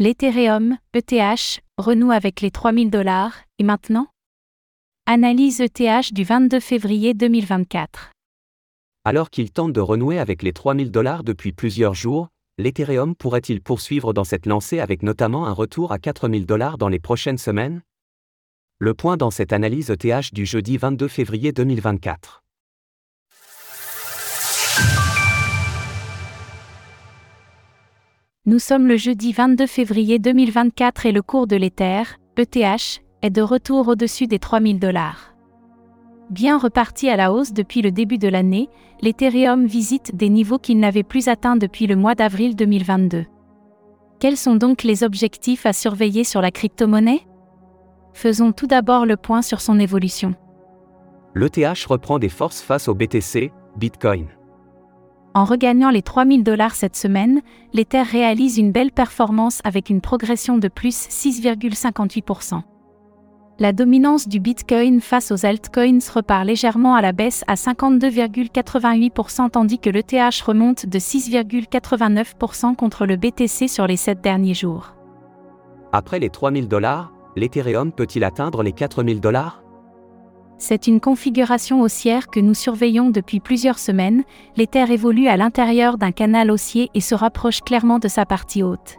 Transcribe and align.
L'Ethereum, 0.00 0.76
ETH, 0.94 1.60
renoue 1.76 2.12
avec 2.12 2.40
les 2.40 2.52
3000 2.52 2.88
dollars, 2.88 3.34
et 3.58 3.64
maintenant? 3.64 4.06
Analyse 5.06 5.60
ETH 5.60 6.12
du 6.12 6.22
22 6.22 6.60
février 6.60 7.14
2024. 7.14 8.12
Alors 9.04 9.28
qu'il 9.28 9.50
tente 9.50 9.72
de 9.72 9.80
renouer 9.80 10.20
avec 10.20 10.44
les 10.44 10.52
3000 10.52 10.92
dollars 10.92 11.24
depuis 11.24 11.50
plusieurs 11.50 11.94
jours, 11.94 12.28
l'Ethereum 12.58 13.16
pourrait-il 13.16 13.60
poursuivre 13.60 14.12
dans 14.12 14.22
cette 14.22 14.46
lancée 14.46 14.78
avec 14.78 15.02
notamment 15.02 15.46
un 15.46 15.52
retour 15.52 15.90
à 15.90 15.98
4000 15.98 16.46
dollars 16.46 16.78
dans 16.78 16.88
les 16.88 17.00
prochaines 17.00 17.36
semaines? 17.36 17.82
Le 18.78 18.94
point 18.94 19.16
dans 19.16 19.32
cette 19.32 19.52
analyse 19.52 19.90
ETH 19.90 20.32
du 20.32 20.46
jeudi 20.46 20.76
22 20.76 21.08
février 21.08 21.50
2024. 21.50 22.44
Nous 28.48 28.58
sommes 28.58 28.86
le 28.86 28.96
jeudi 28.96 29.32
22 29.32 29.66
février 29.66 30.18
2024 30.18 31.04
et 31.04 31.12
le 31.12 31.20
cours 31.20 31.46
de 31.46 31.54
l'Ether, 31.54 32.04
ETH, 32.38 33.02
est 33.20 33.28
de 33.28 33.42
retour 33.42 33.88
au-dessus 33.88 34.26
des 34.26 34.38
3000 34.38 34.78
dollars. 34.78 35.34
Bien 36.30 36.56
reparti 36.56 37.10
à 37.10 37.16
la 37.16 37.30
hausse 37.30 37.52
depuis 37.52 37.82
le 37.82 37.92
début 37.92 38.16
de 38.16 38.26
l'année, 38.26 38.70
l'Ethereum 39.02 39.66
visite 39.66 40.16
des 40.16 40.30
niveaux 40.30 40.58
qu'il 40.58 40.80
n'avait 40.80 41.02
plus 41.02 41.28
atteints 41.28 41.56
depuis 41.56 41.86
le 41.86 41.94
mois 41.94 42.14
d'avril 42.14 42.56
2022. 42.56 43.26
Quels 44.18 44.38
sont 44.38 44.56
donc 44.56 44.82
les 44.82 45.04
objectifs 45.04 45.66
à 45.66 45.74
surveiller 45.74 46.24
sur 46.24 46.40
la 46.40 46.50
crypto-monnaie? 46.50 47.26
Faisons 48.14 48.52
tout 48.52 48.66
d'abord 48.66 49.04
le 49.04 49.18
point 49.18 49.42
sur 49.42 49.60
son 49.60 49.78
évolution. 49.78 50.34
L'ETH 51.34 51.84
reprend 51.86 52.18
des 52.18 52.30
forces 52.30 52.62
face 52.62 52.88
au 52.88 52.94
BTC, 52.94 53.52
Bitcoin. 53.76 54.24
En 55.38 55.44
regagnant 55.44 55.90
les 55.90 56.02
3000 56.02 56.42
dollars 56.42 56.74
cette 56.74 56.96
semaine, 56.96 57.42
l'Ether 57.72 58.02
réalise 58.02 58.58
une 58.58 58.72
belle 58.72 58.90
performance 58.90 59.60
avec 59.62 59.88
une 59.88 60.00
progression 60.00 60.58
de 60.58 60.66
plus 60.66 61.06
6,58%. 61.08 62.62
La 63.60 63.72
dominance 63.72 64.26
du 64.26 64.40
Bitcoin 64.40 65.00
face 65.00 65.30
aux 65.30 65.46
altcoins 65.46 66.00
repart 66.12 66.44
légèrement 66.44 66.96
à 66.96 67.02
la 67.02 67.12
baisse 67.12 67.44
à 67.46 67.54
52,88% 67.54 69.50
tandis 69.50 69.78
que 69.78 69.90
l'ETH 69.90 70.42
remonte 70.44 70.86
de 70.86 70.98
6,89% 70.98 72.74
contre 72.74 73.06
le 73.06 73.14
BTC 73.14 73.68
sur 73.68 73.86
les 73.86 73.96
7 73.96 74.20
derniers 74.20 74.54
jours. 74.54 74.94
Après 75.92 76.18
les 76.18 76.30
3000 76.30 76.66
dollars, 76.66 77.12
l'Ethereum 77.36 77.92
peut-il 77.92 78.24
atteindre 78.24 78.64
les 78.64 78.72
4000 78.72 79.20
dollars? 79.20 79.62
C'est 80.58 80.88
une 80.88 81.00
configuration 81.00 81.80
haussière 81.80 82.26
que 82.26 82.40
nous 82.40 82.54
surveillons 82.54 83.10
depuis 83.10 83.38
plusieurs 83.38 83.78
semaines, 83.78 84.24
l'Ether 84.56 84.92
évolue 84.92 85.28
à 85.28 85.36
l'intérieur 85.36 85.98
d'un 85.98 86.10
canal 86.10 86.50
haussier 86.50 86.90
et 86.94 87.00
se 87.00 87.14
rapproche 87.14 87.60
clairement 87.60 88.00
de 88.00 88.08
sa 88.08 88.26
partie 88.26 88.64
haute. 88.64 88.98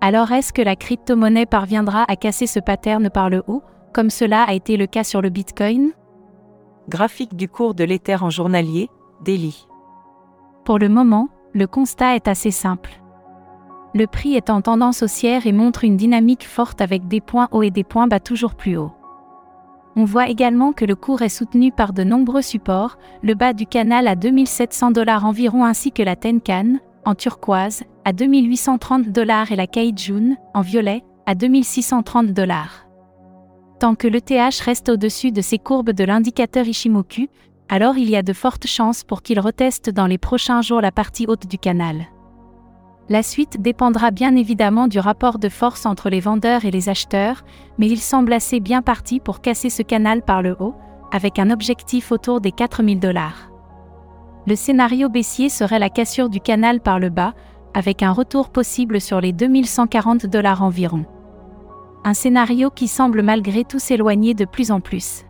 Alors 0.00 0.32
est-ce 0.32 0.52
que 0.52 0.62
la 0.62 0.76
crypto-monnaie 0.76 1.46
parviendra 1.46 2.04
à 2.08 2.16
casser 2.16 2.46
ce 2.46 2.58
pattern 2.58 3.10
par 3.10 3.30
le 3.30 3.42
haut, 3.46 3.62
comme 3.94 4.10
cela 4.10 4.42
a 4.42 4.54
été 4.54 4.76
le 4.76 4.86
cas 4.86 5.04
sur 5.04 5.22
le 5.22 5.30
Bitcoin? 5.30 5.92
Graphique 6.88 7.36
du 7.36 7.48
cours 7.48 7.74
de 7.74 7.84
l'Ether 7.84 8.16
en 8.20 8.30
journalier, 8.30 8.90
Daily. 9.24 9.66
Pour 10.64 10.78
le 10.78 10.88
moment, 10.88 11.28
le 11.54 11.66
constat 11.66 12.16
est 12.16 12.28
assez 12.28 12.50
simple. 12.50 13.00
Le 13.94 14.06
prix 14.06 14.34
est 14.34 14.50
en 14.50 14.60
tendance 14.60 15.02
haussière 15.02 15.46
et 15.46 15.52
montre 15.52 15.84
une 15.84 15.96
dynamique 15.96 16.46
forte 16.46 16.80
avec 16.80 17.08
des 17.08 17.20
points 17.20 17.48
hauts 17.52 17.62
et 17.62 17.70
des 17.70 17.84
points 17.84 18.08
bas 18.08 18.20
toujours 18.20 18.54
plus 18.54 18.76
hauts. 18.76 18.92
On 19.98 20.04
voit 20.04 20.28
également 20.28 20.74
que 20.74 20.84
le 20.84 20.94
cours 20.94 21.22
est 21.22 21.30
soutenu 21.30 21.72
par 21.72 21.94
de 21.94 22.04
nombreux 22.04 22.42
supports, 22.42 22.98
le 23.22 23.34
bas 23.34 23.54
du 23.54 23.64
canal 23.64 24.06
à 24.06 24.14
2700 24.14 24.90
dollars 24.90 25.24
environ 25.24 25.64
ainsi 25.64 25.90
que 25.90 26.02
la 26.02 26.16
Tenkan, 26.16 26.76
en 27.06 27.14
turquoise, 27.14 27.82
à 28.04 28.12
2830 28.12 29.08
dollars 29.08 29.52
et 29.52 29.56
la 29.56 29.66
Kaijun, 29.66 30.36
en 30.52 30.60
violet, 30.60 31.02
à 31.24 31.34
2630 31.34 32.34
dollars. 32.34 32.86
Tant 33.80 33.94
que 33.94 34.06
le 34.06 34.20
TH 34.20 34.60
reste 34.60 34.90
au-dessus 34.90 35.32
de 35.32 35.40
ces 35.40 35.58
courbes 35.58 35.92
de 35.92 36.04
l'indicateur 36.04 36.66
Ishimoku, 36.68 37.28
alors 37.70 37.96
il 37.96 38.10
y 38.10 38.16
a 38.16 38.22
de 38.22 38.32
fortes 38.34 38.66
chances 38.66 39.02
pour 39.02 39.22
qu'il 39.22 39.40
reteste 39.40 39.88
dans 39.88 40.06
les 40.06 40.18
prochains 40.18 40.60
jours 40.60 40.82
la 40.82 40.92
partie 40.92 41.26
haute 41.26 41.46
du 41.46 41.58
canal. 41.58 42.06
La 43.08 43.22
suite 43.22 43.62
dépendra 43.62 44.10
bien 44.10 44.34
évidemment 44.34 44.88
du 44.88 44.98
rapport 44.98 45.38
de 45.38 45.48
force 45.48 45.86
entre 45.86 46.10
les 46.10 46.18
vendeurs 46.18 46.64
et 46.64 46.72
les 46.72 46.88
acheteurs, 46.88 47.44
mais 47.78 47.88
il 47.88 48.00
semble 48.00 48.32
assez 48.32 48.58
bien 48.58 48.82
parti 48.82 49.20
pour 49.20 49.40
casser 49.40 49.70
ce 49.70 49.82
canal 49.82 50.22
par 50.22 50.42
le 50.42 50.56
haut, 50.58 50.74
avec 51.12 51.38
un 51.38 51.50
objectif 51.50 52.10
autour 52.10 52.40
des 52.40 52.50
4000 52.50 52.98
dollars. 52.98 53.52
Le 54.48 54.56
scénario 54.56 55.08
baissier 55.08 55.48
serait 55.48 55.78
la 55.78 55.88
cassure 55.88 56.28
du 56.28 56.40
canal 56.40 56.80
par 56.80 56.98
le 56.98 57.08
bas, 57.08 57.34
avec 57.74 58.02
un 58.02 58.10
retour 58.10 58.48
possible 58.48 59.00
sur 59.00 59.20
les 59.20 59.32
2140 59.32 60.26
dollars 60.26 60.62
environ. 60.62 61.04
Un 62.04 62.14
scénario 62.14 62.70
qui 62.70 62.88
semble 62.88 63.22
malgré 63.22 63.62
tout 63.62 63.78
s'éloigner 63.78 64.34
de 64.34 64.44
plus 64.44 64.72
en 64.72 64.80
plus. 64.80 65.24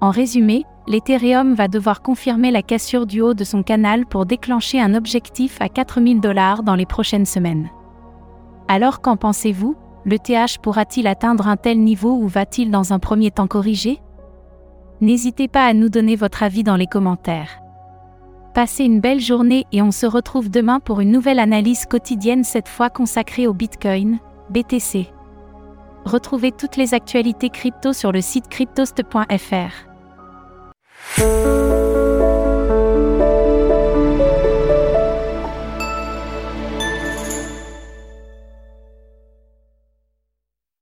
En 0.00 0.10
résumé, 0.10 0.64
l'Ethereum 0.86 1.54
va 1.54 1.66
devoir 1.66 2.02
confirmer 2.02 2.52
la 2.52 2.62
cassure 2.62 3.04
du 3.04 3.20
haut 3.20 3.34
de 3.34 3.42
son 3.42 3.64
canal 3.64 4.06
pour 4.06 4.26
déclencher 4.26 4.80
un 4.80 4.94
objectif 4.94 5.60
à 5.60 5.68
4000 5.68 6.20
dollars 6.20 6.62
dans 6.62 6.76
les 6.76 6.86
prochaines 6.86 7.26
semaines. 7.26 7.68
Alors 8.68 9.00
qu'en 9.00 9.16
pensez-vous 9.16 9.76
Le 10.04 10.18
TH 10.18 10.58
pourra-t-il 10.62 11.08
atteindre 11.08 11.48
un 11.48 11.56
tel 11.56 11.80
niveau 11.80 12.12
ou 12.12 12.28
va-t-il 12.28 12.70
dans 12.70 12.92
un 12.92 13.00
premier 13.00 13.32
temps 13.32 13.48
corriger? 13.48 14.00
N'hésitez 15.00 15.48
pas 15.48 15.64
à 15.64 15.74
nous 15.74 15.88
donner 15.88 16.14
votre 16.14 16.44
avis 16.44 16.62
dans 16.62 16.76
les 16.76 16.86
commentaires. 16.86 17.60
Passez 18.54 18.84
une 18.84 19.00
belle 19.00 19.20
journée 19.20 19.66
et 19.72 19.82
on 19.82 19.90
se 19.90 20.06
retrouve 20.06 20.48
demain 20.48 20.78
pour 20.80 21.00
une 21.00 21.10
nouvelle 21.10 21.38
analyse 21.40 21.86
quotidienne 21.86 22.44
cette 22.44 22.68
fois 22.68 22.88
consacrée 22.88 23.46
au 23.46 23.52
Bitcoin, 23.52 24.18
BTC. 24.50 25.08
Retrouvez 26.04 26.52
toutes 26.52 26.76
les 26.76 26.94
actualités 26.94 27.50
crypto 27.50 27.92
sur 27.92 28.12
le 28.12 28.20
site 28.20 28.48
cryptost.fr. 28.48 29.87
oh 31.18 31.82
you. 31.82 31.87